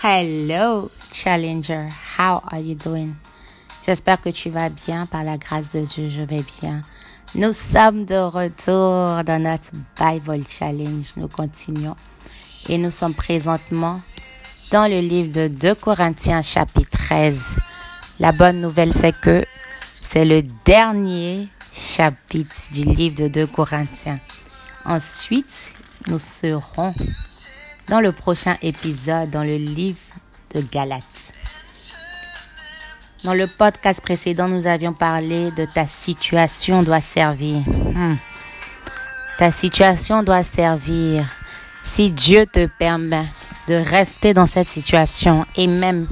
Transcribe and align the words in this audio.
Hello, 0.00 0.92
Challenger. 1.12 1.88
How 1.90 2.40
are 2.52 2.60
you 2.60 2.76
doing? 2.76 3.16
J'espère 3.84 4.22
que 4.22 4.28
tu 4.28 4.48
vas 4.48 4.68
bien. 4.68 5.04
Par 5.06 5.24
la 5.24 5.36
grâce 5.36 5.72
de 5.72 5.80
Dieu, 5.80 6.08
je 6.08 6.22
vais 6.22 6.44
bien. 6.62 6.82
Nous 7.34 7.52
sommes 7.52 8.04
de 8.04 8.14
retour 8.14 9.24
dans 9.24 9.42
notre 9.42 9.72
Bible 9.98 10.44
Challenge. 10.48 11.04
Nous 11.16 11.26
continuons. 11.26 11.96
Et 12.68 12.78
nous 12.78 12.92
sommes 12.92 13.12
présentement 13.12 14.00
dans 14.70 14.88
le 14.88 15.00
livre 15.00 15.32
de 15.32 15.48
2 15.48 15.74
Corinthiens 15.74 16.42
chapitre 16.42 16.96
13. 16.96 17.58
La 18.20 18.30
bonne 18.30 18.60
nouvelle, 18.60 18.94
c'est 18.94 19.18
que 19.20 19.44
c'est 19.82 20.24
le 20.24 20.42
dernier 20.64 21.48
chapitre 21.74 22.54
du 22.70 22.84
livre 22.84 23.24
de 23.24 23.26
2 23.26 23.46
Corinthiens. 23.48 24.20
Ensuite, 24.84 25.72
nous 26.06 26.20
serons 26.20 26.94
dans 27.88 28.00
le 28.00 28.12
prochain 28.12 28.56
épisode 28.62 29.30
dans 29.30 29.42
le 29.42 29.56
livre 29.56 29.98
de 30.54 30.60
Galates. 30.60 31.32
Dans 33.24 33.34
le 33.34 33.46
podcast 33.46 34.00
précédent, 34.00 34.48
nous 34.48 34.66
avions 34.66 34.92
parlé 34.92 35.50
de 35.52 35.64
ta 35.64 35.86
situation 35.86 36.82
doit 36.82 37.00
servir. 37.00 37.58
Hmm. 37.94 38.16
Ta 39.38 39.50
situation 39.50 40.22
doit 40.22 40.42
servir. 40.42 41.26
Si 41.82 42.10
Dieu 42.10 42.46
te 42.46 42.66
permet 42.66 43.26
de 43.66 43.74
rester 43.74 44.34
dans 44.34 44.46
cette 44.46 44.68
situation 44.68 45.44
et 45.56 45.66
même 45.66 46.06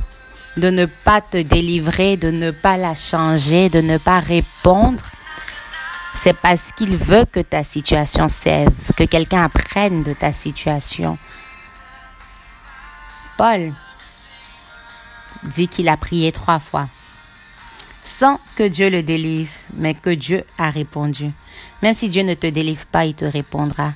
de 0.56 0.70
ne 0.70 0.86
pas 0.86 1.20
te 1.20 1.36
délivrer, 1.36 2.16
de 2.16 2.30
ne 2.30 2.50
pas 2.50 2.76
la 2.76 2.94
changer, 2.94 3.68
de 3.68 3.80
ne 3.80 3.98
pas 3.98 4.20
répondre, 4.20 5.02
c'est 6.16 6.36
parce 6.36 6.72
qu'il 6.76 6.96
veut 6.96 7.26
que 7.30 7.40
ta 7.40 7.62
situation 7.62 8.28
serve, 8.28 8.72
que 8.96 9.04
quelqu'un 9.04 9.44
apprenne 9.44 10.02
de 10.02 10.14
ta 10.14 10.32
situation. 10.32 11.18
Paul 13.36 13.72
dit 15.54 15.68
qu'il 15.68 15.88
a 15.88 15.96
prié 15.96 16.32
trois 16.32 16.58
fois 16.58 16.88
sans 18.18 18.40
que 18.56 18.62
Dieu 18.62 18.88
le 18.88 19.02
délivre, 19.02 19.50
mais 19.74 19.94
que 19.94 20.10
Dieu 20.10 20.42
a 20.58 20.70
répondu. 20.70 21.30
Même 21.82 21.92
si 21.92 22.08
Dieu 22.08 22.22
ne 22.22 22.34
te 22.34 22.46
délivre 22.46 22.86
pas, 22.86 23.04
il 23.04 23.14
te 23.14 23.24
répondra. 23.26 23.90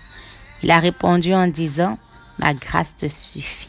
Il 0.63 0.71
a 0.71 0.79
répondu 0.79 1.33
en 1.33 1.47
disant, 1.47 1.97
ma 2.39 2.53
grâce 2.53 2.97
te 2.97 3.09
suffit. 3.09 3.69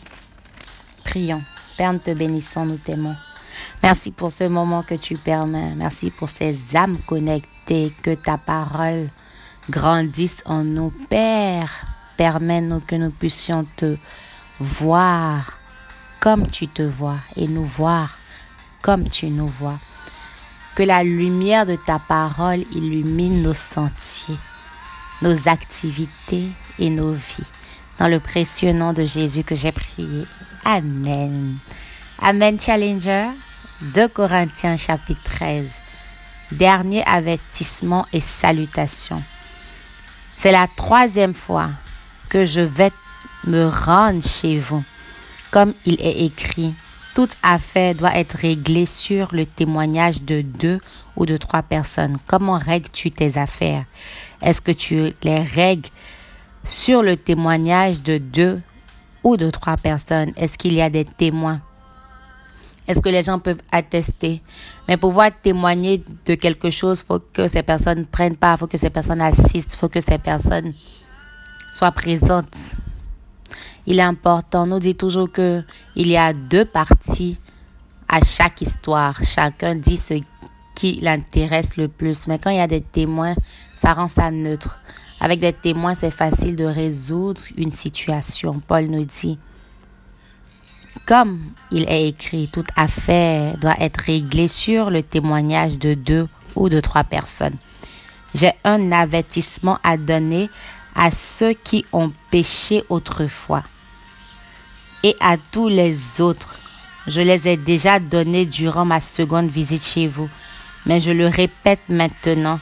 Prions. 1.06 1.42
Père, 1.78 1.94
nous 1.94 2.00
te 2.00 2.12
bénissons, 2.12 2.66
nous 2.66 2.78
t'aimons. 2.78 3.16
Merci 3.82 4.12
pour 4.12 4.32
ce 4.32 4.44
moment 4.44 4.84
que 4.84 4.96
tu 4.96 5.14
permets. 5.14 5.74
Merci 5.76 6.12
pour 6.12 6.28
ces 6.28 6.58
âmes 6.76 6.98
connectées, 7.08 7.92
que 8.04 8.14
ta 8.14 8.38
parole 8.38 9.08
grandisse 9.70 10.44
en 10.46 10.64
nous. 10.64 10.92
Père, 11.10 11.70
permets-nous 12.18 12.82
que 12.82 12.96
nous 12.96 13.12
puissions 13.12 13.64
te 13.78 13.96
voir 14.60 15.61
comme 16.22 16.48
tu 16.50 16.68
te 16.68 16.84
vois 16.84 17.18
et 17.36 17.48
nous 17.48 17.66
voir 17.66 18.16
comme 18.84 19.10
tu 19.10 19.28
nous 19.28 19.48
vois. 19.48 19.78
Que 20.76 20.84
la 20.84 21.04
lumière 21.04 21.66
de 21.66 21.76
ta 21.76 22.00
parole 22.00 22.64
illumine 22.72 23.44
nos 23.44 23.54
sentiers, 23.54 24.38
nos 25.22 25.50
activités 25.50 26.48
et 26.80 26.90
nos 26.90 27.12
vies. 27.12 27.48
Dans 28.00 28.08
le 28.08 28.20
précieux 28.20 28.72
nom 28.72 28.94
de 28.94 29.04
Jésus 29.04 29.44
que 29.44 29.56
j'ai 29.56 29.72
prié. 29.72 30.24
Amen. 30.64 31.58
Amen, 32.22 32.60
Challenger. 32.60 33.28
2 33.94 34.08
Corinthiens 34.08 34.78
chapitre 34.78 35.22
13. 35.24 35.68
Dernier 36.54 37.04
avertissement 37.06 38.06
et 38.14 38.20
salutation. 38.20 39.22
C'est 40.38 40.52
la 40.52 40.68
troisième 40.76 41.34
fois 41.34 41.70
que 42.30 42.46
je 42.46 42.62
vais 42.62 42.92
me 43.46 43.68
rendre 43.68 44.24
chez 44.24 44.58
vous 44.58 44.84
comme 45.52 45.74
il 45.86 46.02
est 46.02 46.26
écrit, 46.26 46.74
toute 47.14 47.36
affaire 47.44 47.94
doit 47.96 48.18
être 48.18 48.38
réglée 48.38 48.86
sur 48.86 49.36
le 49.36 49.46
témoignage 49.46 50.22
de 50.22 50.42
deux 50.42 50.80
ou 51.18 51.26
de 51.26 51.36
trois 51.36 51.62
personnes. 51.62 52.18
Comment 52.26 52.58
règles-tu 52.58 53.12
tes 53.12 53.38
affaires? 53.38 53.84
Est-ce 54.42 54.62
que 54.62 54.72
tu 54.72 55.14
les 55.24 55.42
règles 55.42 55.90
sur 56.70 57.04
le 57.04 57.18
témoignage 57.18 58.02
de 58.02 58.18
deux 58.18 58.62
ou 59.24 59.36
de 59.36 59.50
trois 59.50 59.76
personnes? 59.76 60.32
Est-ce 60.38 60.58
qu'il 60.58 60.74
y 60.74 60.82
a 60.82 60.90
des 60.90 61.04
témoins? 61.04 61.60
Est-ce 62.88 63.02
que 63.02 63.10
les 63.10 63.24
gens 63.24 63.40
peuvent 63.40 63.62
attester? 63.72 64.42
Mais 64.88 64.98
pouvoir 64.98 65.32
témoigner 65.44 66.04
de 66.26 66.36
quelque 66.36 66.70
chose, 66.70 67.04
faut 67.04 67.20
que 67.20 67.48
ces 67.48 67.62
personnes 67.62 68.06
prennent 68.06 68.38
part, 68.38 68.58
faut 68.58 68.68
que 68.68 68.78
ces 68.78 68.90
personnes 68.90 69.22
assistent, 69.22 69.76
faut 69.76 69.90
que 69.90 70.02
ces 70.02 70.18
personnes 70.18 70.74
soient 71.74 71.92
présentes 71.92 72.76
il 73.86 74.00
est 74.00 74.04
important. 74.04 74.66
nous 74.66 74.80
dit 74.80 74.96
toujours 74.96 75.32
que 75.32 75.64
il 75.96 76.08
y 76.08 76.18
a 76.18 76.34
deux 76.34 76.66
parties 76.66 77.38
à 78.08 78.20
chaque 78.22 78.62
histoire. 78.62 79.20
Chacun 79.24 79.76
dit 79.76 79.98
ce 79.98 80.16
qui 80.76 81.00
l'intéresse 81.02 81.78
le 81.78 81.88
plus. 81.88 82.28
Mais 82.28 82.40
quand 82.40 82.50
il 82.50 82.58
y 82.58 82.62
a 82.62 82.68
des 82.68 82.82
témoins, 82.82 83.36
ça 83.76 83.94
rend 83.94 84.08
ça 84.08 84.32
neutre. 84.32 84.80
Avec 85.20 85.40
des 85.40 85.54
témoins, 85.54 85.96
c'est 85.96 86.12
facile 86.12 86.56
de 86.56 86.66
résoudre 86.66 87.42
une 87.56 87.72
situation. 87.72 88.60
Paul 88.68 88.88
nous 88.88 89.06
dit, 89.06 89.38
comme 91.06 91.40
il 91.72 91.84
est 91.88 92.08
écrit, 92.08 92.50
toute 92.52 92.70
affaire 92.76 93.58
doit 93.58 93.76
être 93.80 93.98
réglée 93.98 94.48
sur 94.48 94.90
le 94.90 95.04
témoignage 95.04 95.78
de 95.78 95.94
deux 95.94 96.28
ou 96.56 96.70
de 96.70 96.80
trois 96.80 97.04
personnes. 97.04 97.56
J'ai 98.34 98.52
un 98.64 98.92
avertissement 98.92 99.78
à 99.84 99.98
donner 99.98 100.50
à 100.96 101.12
ceux 101.12 101.54
qui 101.54 101.86
ont 101.94 102.12
péché 102.30 102.84
autrefois 102.90 103.64
et 105.04 105.16
à 105.20 105.38
tous 105.38 105.68
les 105.68 106.22
autres. 106.22 106.56
Je 107.08 107.22
les 107.22 107.48
ai 107.48 107.58
déjà 107.58 108.00
donnés 108.00 108.46
durant 108.46 108.86
ma 108.86 109.00
seconde 109.00 109.50
visite 109.50 109.84
chez 109.84 110.08
vous, 110.08 110.30
mais 110.86 111.02
je 111.02 111.12
le 111.12 111.28
répète 111.28 111.82
maintenant 111.90 112.60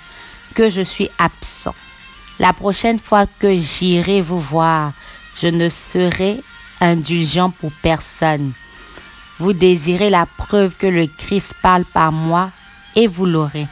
que 0.55 0.69
je 0.69 0.81
suis 0.81 1.09
absent. 1.17 1.75
La 2.39 2.53
prochaine 2.53 2.99
fois 2.99 3.25
que 3.39 3.53
j'irai 3.55 4.21
vous 4.21 4.39
voir, 4.39 4.93
je 5.41 5.47
ne 5.47 5.69
serai 5.69 6.39
indulgent 6.79 7.49
pour 7.49 7.71
personne. 7.81 8.53
Vous 9.39 9.53
désirez 9.53 10.09
la 10.09 10.25
preuve 10.25 10.73
que 10.77 10.87
le 10.87 11.07
Christ 11.07 11.53
parle 11.61 11.85
par 11.85 12.11
moi 12.11 12.49
et 12.95 13.07
vous 13.07 13.25
l'aurez. 13.25 13.67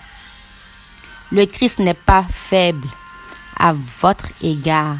Le 1.31 1.45
Christ 1.45 1.79
n'est 1.79 1.94
pas 1.94 2.25
faible 2.29 2.88
à 3.59 3.73
votre 4.01 4.29
égard, 4.41 4.97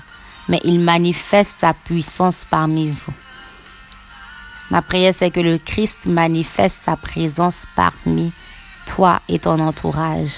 mais 0.48 0.60
il 0.64 0.80
manifeste 0.80 1.60
sa 1.60 1.74
puissance 1.74 2.46
parmi 2.50 2.90
vous. 2.90 3.14
Ma 4.70 4.82
prière, 4.82 5.14
c'est 5.18 5.32
que 5.32 5.40
le 5.40 5.58
Christ 5.58 6.08
manifeste 6.08 6.84
sa 6.84 6.98
présence 6.98 7.66
parmi 7.76 8.34
toi 8.86 9.22
et 9.30 9.40
ton 9.40 9.60
entourage. 9.60 10.34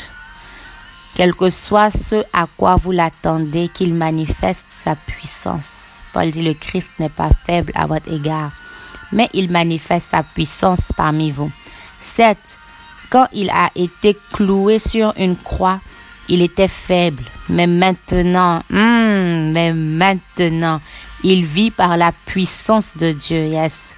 Quel 1.16 1.34
que 1.34 1.50
soit 1.50 1.90
ce 1.90 2.24
à 2.34 2.46
quoi 2.58 2.76
vous 2.76 2.92
l'attendez, 2.92 3.70
qu'il 3.74 3.94
manifeste 3.94 4.68
sa 4.72 4.96
puissance. 4.96 6.02
Paul 6.14 6.32
dit, 6.32 6.44
le 6.44 6.54
Christ 6.54 6.92
n'est 7.00 7.10
pas 7.10 7.30
faible 7.46 7.72
à 7.76 7.88
votre 7.88 8.12
égard, 8.12 8.52
mais 9.12 9.30
il 9.34 9.52
manifeste 9.52 10.12
sa 10.12 10.24
puissance 10.24 10.92
parmi 10.96 11.32
vous. 11.32 11.52
Certes, 12.00 12.58
quand 13.10 13.28
il 13.34 13.50
a 13.50 13.72
été 13.76 14.16
cloué 14.32 14.80
sur 14.80 15.14
une 15.18 15.36
croix, 15.36 15.80
il 16.30 16.42
était 16.42 16.68
faible, 16.68 17.24
mais 17.50 17.68
maintenant, 17.68 18.64
hmm, 18.70 19.52
mais 19.52 19.74
maintenant, 19.74 20.80
il 21.24 21.46
vit 21.46 21.72
par 21.72 21.98
la 21.98 22.12
puissance 22.12 22.96
de 22.98 23.12
Dieu, 23.12 23.48
yes. 23.48 23.96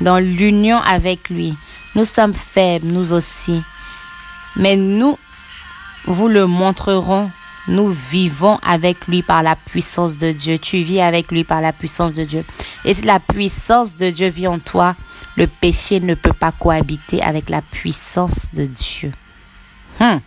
Dans 0.00 0.18
l'union 0.18 0.78
avec 0.78 1.30
lui, 1.30 1.54
nous 1.94 2.04
sommes 2.04 2.34
faibles, 2.34 2.86
nous 2.86 3.12
aussi. 3.12 3.62
Mais 4.56 4.76
nous 4.76 5.16
vous 6.06 6.28
le 6.28 6.46
montrerons. 6.46 7.30
Nous 7.68 7.88
vivons 8.10 8.58
avec 8.66 9.06
lui 9.06 9.22
par 9.22 9.44
la 9.44 9.54
puissance 9.54 10.18
de 10.18 10.32
Dieu. 10.32 10.58
Tu 10.58 10.78
vis 10.78 11.00
avec 11.00 11.30
lui 11.30 11.44
par 11.44 11.60
la 11.60 11.72
puissance 11.72 12.14
de 12.14 12.24
Dieu. 12.24 12.44
Et 12.84 12.92
si 12.92 13.02
la 13.02 13.20
puissance 13.20 13.96
de 13.96 14.10
Dieu 14.10 14.28
vit 14.28 14.48
en 14.48 14.58
toi, 14.58 14.96
le 15.36 15.46
péché 15.46 16.00
ne 16.00 16.14
peut 16.14 16.32
pas 16.32 16.50
cohabiter 16.50 17.22
avec 17.22 17.48
la 17.48 17.62
puissance 17.62 18.48
de 18.52 18.66
Dieu. 18.66 19.12
Hmm. 20.00 20.18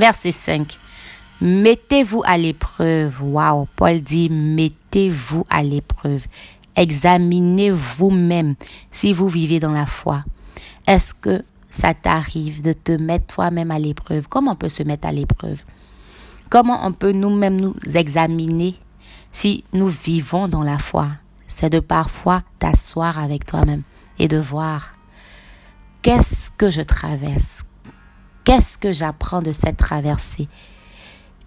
Verset 0.00 0.32
5. 0.32 0.78
Mettez-vous 1.42 2.22
à 2.24 2.38
l'épreuve. 2.38 3.22
Waouh, 3.22 3.68
Paul 3.76 4.00
dit 4.00 4.30
mettez-vous 4.30 5.44
à 5.50 5.62
l'épreuve. 5.62 6.26
Examinez 6.74 7.70
vous-même 7.70 8.54
si 8.90 9.12
vous 9.12 9.28
vivez 9.28 9.60
dans 9.60 9.72
la 9.72 9.84
foi. 9.84 10.22
Est-ce 10.86 11.12
que 11.12 11.44
ça 11.70 11.92
t'arrive 11.92 12.62
de 12.62 12.72
te 12.72 12.92
mettre 12.92 13.26
toi-même 13.26 13.70
à 13.70 13.78
l'épreuve? 13.78 14.26
Comment 14.26 14.52
on 14.52 14.54
peut 14.54 14.70
se 14.70 14.82
mettre 14.82 15.06
à 15.06 15.12
l'épreuve? 15.12 15.62
Comment 16.48 16.86
on 16.86 16.92
peut 16.92 17.12
nous-mêmes 17.12 17.60
nous 17.60 17.74
examiner 17.94 18.76
si 19.32 19.64
nous 19.74 19.88
vivons 19.88 20.48
dans 20.48 20.62
la 20.62 20.78
foi? 20.78 21.08
C'est 21.46 21.68
de 21.68 21.80
parfois 21.80 22.42
t'asseoir 22.58 23.18
avec 23.18 23.44
toi-même 23.44 23.82
et 24.18 24.28
de 24.28 24.38
voir 24.38 24.94
qu'est-ce 26.00 26.50
que 26.56 26.70
je 26.70 26.80
traverse? 26.80 27.64
Qu'est-ce 28.44 28.78
que 28.78 28.92
j'apprends 28.92 29.42
de 29.42 29.52
cette 29.52 29.76
traversée? 29.76 30.48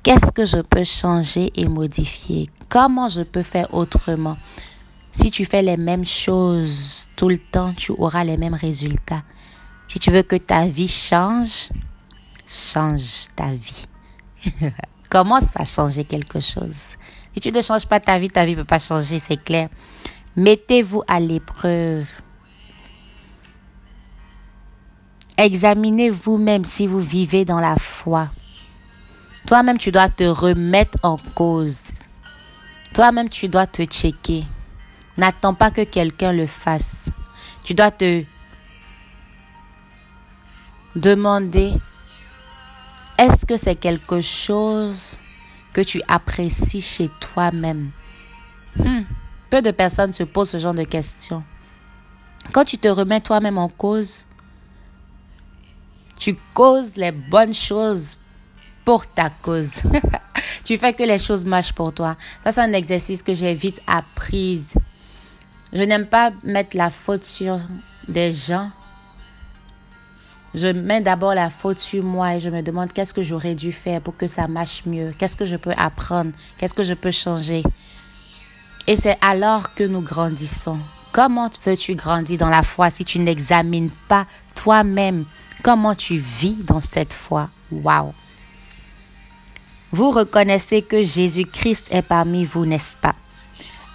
Qu'est-ce 0.04 0.31
que 0.31 0.45
je 0.45 0.57
peux 0.57 0.84
changer 0.84 1.51
et 1.56 1.68
modifier? 1.68 2.50
Comment 2.69 3.10
je 3.10 3.22
peux 3.22 3.44
faire 3.44 3.74
autrement? 3.74 4.38
Si 5.12 5.31
tu 5.31 5.45
fais 5.45 5.62
les 5.62 5.78
mêmes 5.78 6.06
choses 6.06 7.06
tout 7.16 7.30
le 7.30 7.38
temps, 7.38 7.74
tu 7.74 7.92
auras 7.94 8.24
les 8.24 8.38
mêmes 8.38 8.54
résultats. 8.54 9.24
Si 9.88 10.00
tu 10.00 10.12
veux 10.12 10.24
que 10.24 10.36
ta 10.36 10.66
vie 10.68 10.88
change, 10.88 11.69
change 12.48 13.28
ta 13.36 13.48
vie. 13.51 13.86
Commence 15.10 15.50
par 15.50 15.68
changer 15.68 16.04
quelque 16.04 16.40
chose. 16.40 16.98
Si 17.34 17.40
tu 17.40 17.51
ne 17.51 17.62
changes 17.62 17.86
pas 17.86 18.00
ta 18.00 18.18
vie, 18.18 18.30
ta 18.30 18.45
vie 18.45 18.56
ne 18.56 18.62
peut 18.62 18.68
pas 18.68 18.80
changer, 18.80 19.19
c'est 19.19 19.42
clair. 19.42 19.69
Mettez-vous 20.36 21.04
à 21.07 21.19
l'épreuve. 21.19 22.07
Examinez 25.38 26.09
vous-même 26.09 26.63
si 26.63 26.85
vous 26.85 27.00
vivez 27.00 27.44
dans 27.44 27.59
la 27.59 27.75
foi. 27.75 28.27
Toi-même, 29.47 29.77
tu 29.77 29.91
dois 29.91 30.09
te 30.09 30.24
remettre 30.24 30.97
en 31.03 31.18
cause. 31.35 31.80
Toi-même, 32.94 33.30
tu 33.30 33.50
dois 33.50 33.68
te 33.68 33.83
checker. 33.83 34.45
N'attends 35.18 35.53
pas 35.53 35.71
que 35.71 35.83
quelqu'un 35.83 36.33
le 36.33 36.47
fasse. 36.47 37.09
Tu 37.63 37.74
dois 37.74 37.91
te 37.91 38.24
demander, 40.95 41.74
est-ce 43.18 43.45
que 43.45 43.57
c'est 43.57 43.75
quelque 43.75 44.21
chose 44.21 45.18
que 45.74 45.81
tu 45.81 46.01
apprécies 46.07 46.81
chez 46.81 47.09
toi-même? 47.19 47.91
Hmm. 48.77 49.01
Peu 49.50 49.62
de 49.62 49.71
personnes 49.71 50.13
se 50.13 50.24
posent 50.24 50.51
ce 50.51 50.59
genre 50.59 50.74
de 50.74 50.83
questions. 50.83 51.44
Quand 52.51 52.65
tu 52.65 52.77
te 52.77 52.88
remets 52.88 53.21
toi-même 53.21 53.57
en 53.57 53.69
cause, 53.69 54.25
tu 56.18 56.36
causes 56.54 56.95
les 56.95 57.12
bonnes 57.12 57.54
choses 57.54 58.18
pour 58.86 59.06
ta 59.07 59.30
cause. 59.30 59.71
tu 60.63 60.77
fais 60.77 60.94
que 60.94 61.04
les 61.04 61.19
choses 61.19 61.45
marchent 61.45 61.74
pour 61.74 61.94
toi. 61.94 62.15
Ça, 62.44 62.51
c'est 62.51 62.62
un 62.62 62.74
exercice 62.74 63.24
que 63.24 63.33
j'ai 63.33 63.54
vite 63.54 63.81
appris. 63.88 64.63
Je 65.71 65.83
n'aime 65.83 66.07
pas 66.07 66.31
mettre 66.44 66.77
la 66.77 66.89
faute 66.89 67.25
sur 67.25 67.60
des 68.07 68.33
gens. 68.33 68.69
Je 70.54 70.68
mets 70.68 71.01
d'abord 71.01 71.33
la 71.33 71.50
faute 71.50 71.80
sur 71.80 72.04
moi 72.04 72.36
et 72.36 72.39
je 72.39 72.50
me 72.50 72.62
demande 72.62 72.94
qu'est-ce 72.94 73.13
que 73.13 73.24
j'aurais 73.24 73.56
dû 73.56 73.71
faire 73.71 74.01
pour 74.01 74.16
que 74.16 74.27
ça 74.27 74.48
marche 74.48 74.83
mieux. 74.86 75.12
Qu'est-ce 75.18 75.36
que 75.36 75.48
je 75.48 75.56
peux 75.56 75.74
apprendre? 75.77 76.31
Qu'est-ce 76.57 76.75
que 76.75 76.83
je 76.83 76.94
peux 76.94 77.09
changer? 77.09 77.63
Et 78.86 78.95
c'est 78.95 79.18
alors 79.21 79.74
que 79.74 79.83
nous 79.83 80.01
grandissons. 80.01 80.77
Comment 81.12 81.50
veux-tu 81.66 81.95
grandir 81.95 82.38
dans 82.38 82.50
la 82.50 82.62
foi 82.62 82.92
si 82.92 83.04
tu 83.04 83.18
n'examines 83.18 83.89
pas 84.07 84.27
toi-même? 84.54 85.25
Comment 85.63 85.95
tu 85.95 86.19
vis 86.19 86.63
dans 86.65 86.81
cette 86.81 87.13
foi? 87.13 87.50
Wow! 87.71 88.13
Vous 89.92 90.12
reconnaissez 90.12 90.81
que 90.81 91.04
Jésus-Christ 91.04 91.88
est 91.92 92.01
parmi 92.01 92.45
vous, 92.45 92.65
n'est-ce 92.65 92.98
pas? 92.98 93.15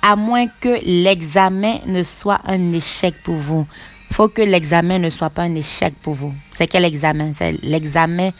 À 0.02 0.16
moins 0.16 0.46
que 0.46 0.80
l'examen 0.84 1.78
ne 1.86 2.02
soit 2.02 2.40
un 2.44 2.72
échec 2.72 3.14
pour 3.22 3.34
vous. 3.34 3.66
faut 4.10 4.28
que 4.28 4.42
l'examen 4.42 4.98
ne 4.98 5.10
soit 5.10 5.30
pas 5.30 5.42
un 5.42 5.54
échec 5.54 5.94
pour 6.02 6.14
vous. 6.14 6.34
C'est 6.52 6.66
quel 6.66 6.84
examen? 6.84 7.32
C'est 7.36 7.52
l'examen 7.62 8.30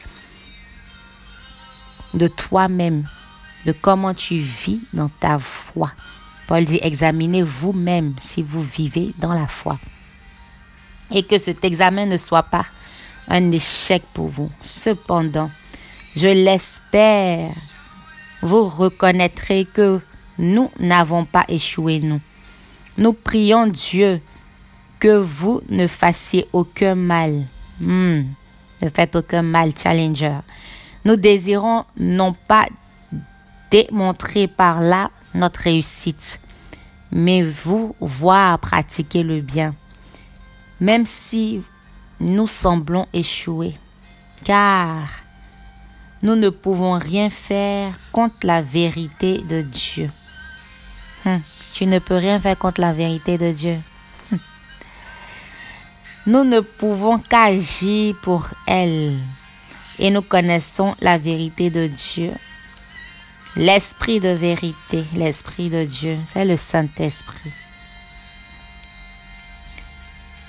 de 2.15 2.27
toi-même, 2.27 3.05
de 3.67 3.73
comment 3.73 4.15
tu 4.15 4.39
vis 4.39 4.81
dans 4.95 5.09
ta 5.09 5.39
foi. 5.39 5.91
Paul 6.47 6.65
dit, 6.65 6.79
examinez 6.83 7.43
vous-même 7.43 8.15
si 8.19 8.43
vous 8.43 8.63
vivez 8.63 9.11
dans 9.21 9.35
la 9.35 9.47
foi. 9.47 9.79
Et 11.11 11.23
que 11.23 11.39
cet 11.39 11.65
examen 11.65 12.07
ne 12.07 12.17
soit 12.17 12.45
pas 12.45 12.65
un 13.29 13.53
échec 13.53 14.03
pour 14.15 14.29
vous. 14.29 14.51
Cependant, 14.63 15.51
je 16.17 16.29
l'espère. 16.29 17.51
Vous 18.43 18.65
reconnaîtrez 18.67 19.65
que 19.65 20.01
nous 20.39 20.71
n'avons 20.79 21.25
pas 21.25 21.45
échoué, 21.49 22.01
nous. 22.01 22.21
Nous 22.97 23.13
prions 23.13 23.67
Dieu 23.67 24.21
que 25.01 25.17
vous 25.17 25.61
ne 25.69 25.87
fassiez 25.87 26.47
aucun 26.53 26.95
mal. 26.95 27.45
Hmm. 27.81 28.23
Ne 28.83 28.91
faites 28.91 29.17
aucun 29.17 29.43
mal, 29.43 29.73
Challenger. 29.77 30.39
Nous 31.05 31.17
désirons 31.17 31.85
non 31.99 32.35
pas 32.47 32.67
démontrer 33.71 34.49
par 34.49 34.81
là 34.81 35.11
notre 35.35 35.61
réussite, 35.61 36.41
mais 37.13 37.43
vous 37.43 37.95
voir 38.01 38.59
pratiquer 38.59 39.23
le 39.23 39.41
bien, 39.41 39.75
même 40.81 41.07
si 41.07 41.63
nous 42.21 42.47
semblons 42.47 43.07
échouer. 43.13 43.75
Car 44.45 45.09
nous 46.23 46.35
ne 46.35 46.49
pouvons 46.49 46.99
rien 46.99 47.31
faire 47.31 47.95
contre 48.13 48.39
la 48.45 48.61
vérité 48.63 49.39
de 49.49 49.63
Dieu. 49.63 50.09
Hum, 51.25 51.41
tu 51.75 51.87
ne 51.87 51.99
peux 51.99 52.17
rien 52.17 52.41
faire 52.41 52.59
contre 52.59 52.81
la 52.81 52.93
vérité 52.93 53.39
de 53.39 53.53
Dieu. 53.53 53.79
Hum. 54.33 54.39
Nous 56.27 56.45
ne 56.45 56.61
pouvons 56.61 57.19
qu'agir 57.19 58.17
pour 58.23 58.49
elle. 58.67 59.17
Et 60.01 60.11
nous 60.11 60.23
connaissons 60.23 60.95
la 61.01 61.19
vérité 61.19 61.71
de 61.71 61.87
Dieu. 61.87 62.31
L'esprit 63.57 64.21
de 64.21 64.29
vérité, 64.29 65.05
l'esprit 65.15 65.71
de 65.71 65.85
Dieu, 65.85 66.17
c'est 66.25 66.45
le 66.45 66.57
Saint-Esprit. 66.57 67.51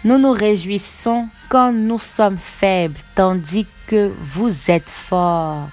Nous 0.05 0.17
nous 0.17 0.31
réjouissons 0.31 1.27
quand 1.49 1.73
nous 1.73 1.99
sommes 1.99 2.37
faibles, 2.37 2.99
tandis 3.15 3.67
que 3.87 4.11
vous 4.33 4.71
êtes 4.71 4.89
forts. 4.89 5.67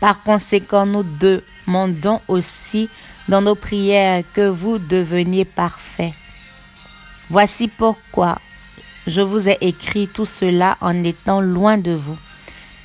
Par 0.00 0.20
conséquent, 0.22 0.84
nous 0.84 1.04
demandons 1.04 2.20
aussi 2.26 2.88
dans 3.28 3.40
nos 3.40 3.54
prières 3.54 4.24
que 4.32 4.48
vous 4.48 4.78
deveniez 4.78 5.44
parfaits. 5.44 6.12
Voici 7.30 7.68
pourquoi 7.68 8.38
je 9.06 9.20
vous 9.20 9.48
ai 9.48 9.58
écrit 9.60 10.08
tout 10.08 10.26
cela 10.26 10.76
en 10.80 11.04
étant 11.04 11.40
loin 11.40 11.78
de 11.78 11.92
vous. 11.92 12.18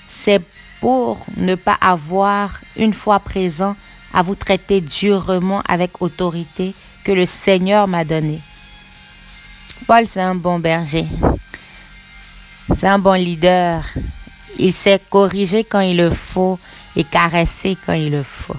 C'est 0.08 0.42
pour 0.80 1.26
ne 1.38 1.56
pas 1.56 1.78
avoir, 1.82 2.60
une 2.76 2.94
fois 2.94 3.20
présent, 3.20 3.76
à 4.14 4.22
vous 4.22 4.36
traiter 4.36 4.80
durement 4.80 5.64
avec 5.68 6.02
autorité 6.02 6.76
que 7.04 7.12
le 7.12 7.26
Seigneur 7.26 7.88
m'a 7.88 8.06
donné. 8.06 8.42
Paul, 9.86 10.08
c'est 10.08 10.22
un 10.22 10.36
bon 10.36 10.60
berger. 10.60 11.06
C'est 12.74 12.88
un 12.88 13.00
bon 13.00 13.14
leader. 13.14 13.84
Il 14.58 14.72
sait 14.74 15.02
corriger 15.10 15.64
quand 15.64 15.82
il 15.82 15.98
le 15.98 16.10
faut 16.10 16.58
et 16.96 17.04
caresser 17.04 17.78
quand 17.86 17.94
il 17.94 18.12
le 18.12 18.24
faut. 18.24 18.56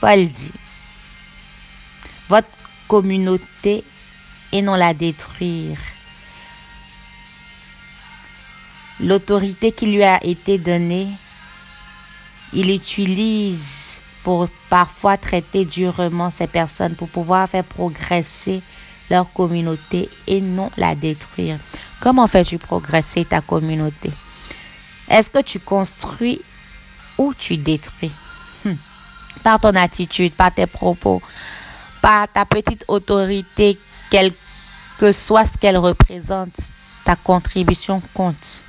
Paul 0.00 0.28
dit, 0.28 0.52
votre 2.28 2.48
communauté 2.86 3.82
et 4.52 4.62
non 4.62 4.74
la 4.74 4.94
détruire. 4.94 5.78
L'autorité 9.00 9.72
qui 9.72 9.86
lui 9.86 10.04
a 10.04 10.22
été 10.24 10.58
donnée, 10.58 11.08
il 12.52 12.70
utilise 12.70 13.96
pour 14.22 14.48
parfois 14.68 15.16
traiter 15.16 15.64
durement 15.64 16.30
ces 16.30 16.46
personnes, 16.46 16.94
pour 16.94 17.08
pouvoir 17.08 17.48
faire 17.48 17.64
progresser 17.64 18.62
leur 19.10 19.30
communauté 19.32 20.08
et 20.26 20.40
non 20.40 20.70
la 20.76 20.94
détruire. 20.94 21.58
Comment 22.00 22.26
fais-tu 22.26 22.58
progresser 22.58 23.24
ta 23.24 23.40
communauté? 23.40 24.10
Est-ce 25.08 25.28
que 25.28 25.42
tu 25.42 25.58
construis 25.58 26.40
ou 27.18 27.34
tu 27.34 27.56
détruis? 27.56 28.12
Hmm. 28.64 28.74
Par 29.42 29.60
ton 29.60 29.74
attitude, 29.74 30.32
par 30.32 30.54
tes 30.54 30.66
propos, 30.66 31.20
par 32.00 32.28
ta 32.28 32.44
petite 32.44 32.84
autorité, 32.88 33.78
quel 34.10 34.32
que 34.98 35.12
soit 35.12 35.46
ce 35.46 35.58
qu'elle 35.58 35.78
représente, 35.78 36.70
ta 37.04 37.16
contribution 37.16 38.02
compte. 38.14 38.64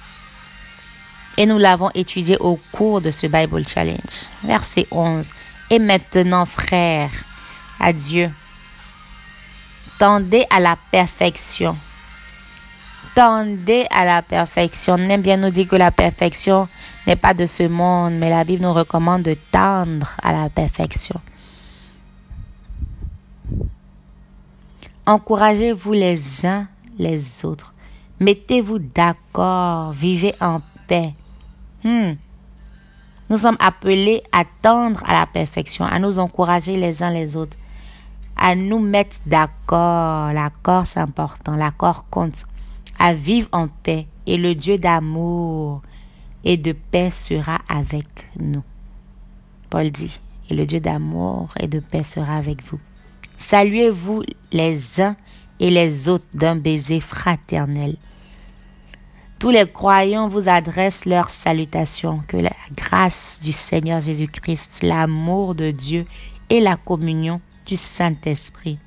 Et 1.38 1.46
nous 1.46 1.58
l'avons 1.58 1.90
étudié 1.94 2.38
au 2.38 2.60
cours 2.72 3.02
de 3.02 3.12
ce 3.12 3.28
Bible 3.28 3.66
Challenge. 3.68 3.98
Verset 4.44 4.88
11. 4.92 5.30
Et 5.70 5.80
maintenant, 5.80 6.46
frères, 6.46 7.12
adieu 7.80 8.30
Tendez 10.02 10.48
à 10.50 10.60
la 10.60 10.78
perfection. 10.92 11.78
Tendez 13.14 13.86
à 13.92 14.04
la 14.04 14.24
perfection. 14.24 14.96
On 14.96 15.10
aime 15.12 15.22
bien 15.22 15.38
nous 15.38 15.52
dire 15.52 15.68
que 15.68 15.76
la 15.76 15.92
perfection 15.92 16.68
n'est 17.06 17.16
pas 17.16 17.36
de 17.36 17.46
ce 17.46 17.68
monde, 17.68 18.14
mais 18.14 18.32
la 18.32 18.44
Bible 18.44 18.64
nous 18.64 18.74
recommande 18.74 19.22
de 19.22 19.38
tendre 19.52 20.14
à 20.24 20.34
la 20.34 20.50
perfection. 20.50 21.22
Encouragez-vous 25.06 25.94
les 25.94 26.48
uns 26.48 26.68
les 26.98 27.46
autres. 27.46 27.76
Mettez-vous 28.20 28.80
d'accord. 28.80 29.92
Vivez 29.92 30.34
en 30.42 30.62
paix. 30.88 31.14
Hmm. 31.84 32.14
Nous 33.30 33.38
sommes 33.38 33.58
appelés 33.60 34.24
à 34.32 34.46
tendre 34.64 35.04
à 35.06 35.14
la 35.14 35.28
perfection, 35.28 35.86
à 35.86 36.00
nous 36.00 36.18
encourager 36.18 36.76
les 36.76 37.04
uns 37.04 37.12
les 37.12 37.36
autres 37.36 37.56
à 38.44 38.56
nous 38.56 38.80
mettre 38.80 39.18
d'accord. 39.28 40.34
L'accord, 40.34 40.88
c'est 40.88 41.00
important. 41.00 41.56
L'accord 41.56 42.10
compte. 42.10 42.46
À 42.98 43.14
vivre 43.14 43.48
en 43.52 43.68
paix. 43.68 44.08
Et 44.26 44.38
le 44.38 44.56
Dieu 44.56 44.80
d'amour 44.80 45.82
et 46.44 46.58
de 46.58 46.72
paix 46.74 47.12
sera 47.12 47.60
avec 47.70 48.28
nous. 48.40 48.64
Paul 49.70 49.92
dit, 49.92 50.20
et 50.50 50.56
le 50.56 50.66
Dieu 50.66 50.80
d'amour 50.80 51.54
et 51.60 51.68
de 51.68 51.80
paix 51.80 52.04
sera 52.04 52.36
avec 52.38 52.64
vous. 52.66 52.80
Saluez-vous 53.38 54.24
les 54.52 55.00
uns 55.00 55.16
et 55.60 55.70
les 55.70 56.10
autres 56.10 56.26
d'un 56.34 56.56
baiser 56.56 57.00
fraternel. 57.00 57.96
Tous 59.38 59.52
les 59.52 59.72
croyants 59.72 60.28
vous 60.28 60.50
adressent 60.50 61.06
leurs 61.06 61.30
salutations. 61.30 62.22
Que 62.28 62.38
la 62.38 62.54
grâce 62.76 63.40
du 63.44 63.52
Seigneur 63.52 64.02
Jésus-Christ, 64.02 64.80
l'amour 64.82 65.54
de 65.54 65.70
Dieu 65.70 66.06
et 66.50 66.60
la 66.60 66.76
communion 66.76 67.40
du 67.66 67.78
Saint-Esprit 67.78 68.80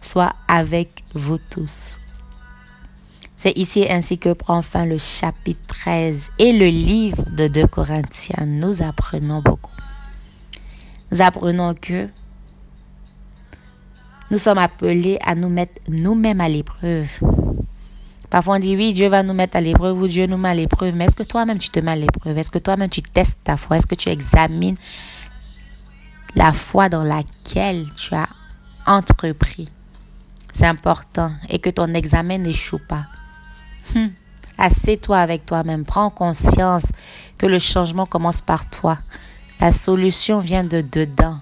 soient 0.00 0.32
avec 0.48 1.02
vous 1.14 1.38
tous. 1.50 1.96
C'est 3.36 3.58
ici 3.58 3.86
ainsi 3.88 4.18
que 4.18 4.32
prend 4.32 4.62
fin 4.62 4.84
le 4.84 4.98
chapitre 4.98 5.60
13 5.66 6.30
et 6.38 6.52
le 6.52 6.66
livre 6.66 7.24
de 7.30 7.48
2 7.48 7.66
Corinthiens. 7.66 8.46
Nous 8.46 8.82
apprenons 8.82 9.42
beaucoup. 9.42 9.72
Nous 11.10 11.20
apprenons 11.20 11.74
que 11.74 12.08
nous 14.30 14.38
sommes 14.38 14.58
appelés 14.58 15.18
à 15.24 15.34
nous 15.34 15.48
mettre 15.48 15.80
nous-mêmes 15.88 16.40
à 16.40 16.48
l'épreuve. 16.48 17.10
Parfois 18.30 18.56
on 18.56 18.58
dit 18.58 18.76
oui, 18.76 18.94
Dieu 18.94 19.08
va 19.08 19.22
nous 19.22 19.34
mettre 19.34 19.56
à 19.56 19.60
l'épreuve 19.60 20.00
ou 20.00 20.08
Dieu 20.08 20.26
nous 20.26 20.38
met 20.38 20.48
à 20.48 20.54
l'épreuve, 20.54 20.96
mais 20.96 21.04
est-ce 21.04 21.16
que 21.16 21.22
toi-même 21.22 21.58
tu 21.58 21.68
te 21.68 21.80
mets 21.80 21.90
à 21.90 21.96
l'épreuve? 21.96 22.38
Est-ce 22.38 22.50
que 22.50 22.58
toi-même 22.58 22.88
tu 22.88 23.02
testes 23.02 23.36
ta 23.44 23.58
foi? 23.58 23.76
Est-ce 23.76 23.86
que 23.86 23.94
tu 23.94 24.08
examines 24.08 24.76
la 26.36 26.52
foi 26.52 26.88
dans 26.88 27.04
laquelle 27.04 27.86
tu 27.96 28.14
as 28.14 28.28
entrepris 28.86 29.68
C'est 30.52 30.66
important 30.66 31.32
et 31.48 31.58
que 31.58 31.70
ton 31.70 31.94
examen 31.94 32.38
n'échoue 32.38 32.80
pas. 32.88 33.06
Hmm. 33.94 34.08
Assieds-toi 34.58 35.18
avec 35.18 35.46
toi-même, 35.46 35.84
prends 35.84 36.10
conscience 36.10 36.86
que 37.38 37.46
le 37.46 37.58
changement 37.58 38.06
commence 38.06 38.40
par 38.40 38.68
toi. 38.68 38.98
La 39.60 39.72
solution 39.72 40.40
vient 40.40 40.64
de 40.64 40.80
dedans. 40.80 41.38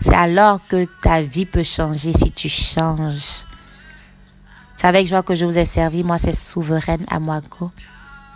C'est 0.00 0.14
alors 0.14 0.60
que 0.68 0.86
ta 1.02 1.22
vie 1.22 1.46
peut 1.46 1.64
changer 1.64 2.12
si 2.12 2.30
tu 2.30 2.48
changes. 2.48 3.44
C'est 4.76 4.86
avec 4.86 5.06
joie 5.06 5.22
que 5.22 5.34
je 5.34 5.46
vous 5.46 5.56
ai 5.58 5.64
servi. 5.64 6.04
Moi, 6.04 6.18
c'est 6.18 6.34
Souveraine 6.34 7.04
Amwako. 7.08 7.70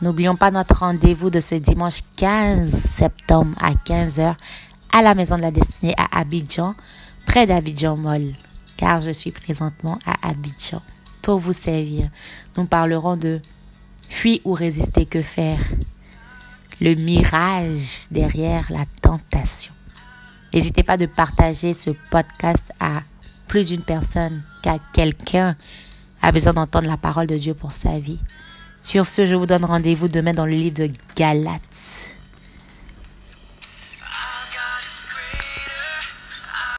N'oublions 0.02 0.34
pas 0.34 0.50
notre 0.50 0.78
rendez-vous 0.78 1.28
de 1.28 1.40
ce 1.40 1.54
dimanche 1.54 2.00
15 2.16 2.72
septembre 2.72 3.54
à 3.60 3.72
15h 3.72 4.34
à 4.92 5.02
la 5.02 5.14
Maison 5.14 5.36
de 5.36 5.42
la 5.42 5.50
Destinée 5.50 5.94
à 5.98 6.20
Abidjan, 6.20 6.74
près 7.26 7.46
d'Abidjan 7.46 7.98
Mall, 7.98 8.34
car 8.78 9.02
je 9.02 9.10
suis 9.10 9.30
présentement 9.30 9.98
à 10.06 10.30
Abidjan 10.30 10.80
pour 11.20 11.38
vous 11.38 11.52
servir. 11.52 12.08
Nous 12.56 12.64
parlerons 12.64 13.18
de 13.18 13.42
fuir 14.08 14.40
ou 14.44 14.54
résister, 14.54 15.04
que 15.04 15.20
faire? 15.20 15.60
Le 16.80 16.94
mirage 16.94 18.06
derrière 18.10 18.72
la 18.72 18.86
tentation. 19.02 19.74
N'hésitez 20.54 20.82
pas 20.82 20.96
de 20.96 21.04
partager 21.04 21.74
ce 21.74 21.90
podcast 22.10 22.72
à 22.80 23.02
plus 23.48 23.66
d'une 23.66 23.82
personne, 23.82 24.42
car 24.62 24.78
quelqu'un 24.94 25.56
a 26.22 26.32
besoin 26.32 26.54
d'entendre 26.54 26.88
la 26.88 26.96
parole 26.96 27.26
de 27.26 27.36
Dieu 27.36 27.52
pour 27.52 27.72
sa 27.72 27.98
vie. 27.98 28.18
Sur 28.82 29.06
ce, 29.06 29.26
je 29.26 29.34
vous 29.34 29.46
donne 29.46 29.64
rendez-vous 29.64 30.08
demain 30.08 30.32
dans 30.32 30.46
le 30.46 30.52
livre 30.52 30.76
de 30.76 30.90
Galates. 31.16 31.60